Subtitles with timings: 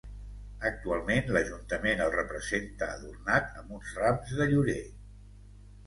[0.69, 4.85] Actualment l'Ajuntament el representa adornat amb uns rams de llorer.